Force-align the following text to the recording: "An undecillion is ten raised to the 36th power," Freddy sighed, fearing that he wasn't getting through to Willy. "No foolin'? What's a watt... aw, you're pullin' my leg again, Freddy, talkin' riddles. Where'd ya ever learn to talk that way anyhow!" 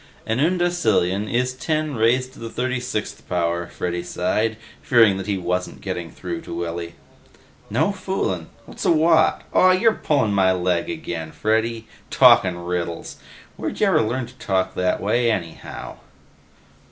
"An 0.25 0.39
undecillion 0.39 1.29
is 1.31 1.53
ten 1.53 1.93
raised 1.93 2.33
to 2.33 2.39
the 2.39 2.49
36th 2.49 3.27
power," 3.29 3.67
Freddy 3.67 4.01
sighed, 4.01 4.57
fearing 4.81 5.17
that 5.17 5.27
he 5.27 5.37
wasn't 5.37 5.79
getting 5.79 6.09
through 6.09 6.41
to 6.41 6.55
Willy. 6.55 6.95
"No 7.69 7.91
foolin'? 7.91 8.47
What's 8.65 8.83
a 8.83 8.91
watt... 8.91 9.43
aw, 9.53 9.69
you're 9.73 9.93
pullin' 9.93 10.33
my 10.33 10.53
leg 10.53 10.89
again, 10.89 11.31
Freddy, 11.31 11.85
talkin' 12.09 12.65
riddles. 12.65 13.17
Where'd 13.57 13.79
ya 13.79 13.89
ever 13.89 14.01
learn 14.01 14.25
to 14.25 14.33
talk 14.39 14.73
that 14.73 15.01
way 15.01 15.29
anyhow!" 15.29 15.97